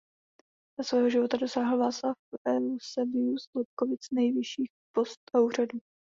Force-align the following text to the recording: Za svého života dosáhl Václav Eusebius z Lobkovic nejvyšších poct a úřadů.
Za 0.79 0.83
svého 0.83 1.09
života 1.09 1.37
dosáhl 1.37 1.77
Václav 1.77 2.15
Eusebius 2.47 3.41
z 3.43 3.55
Lobkovic 3.55 4.07
nejvyšších 4.13 4.69
poct 4.95 5.17
a 5.33 5.39
úřadů. 5.39 5.79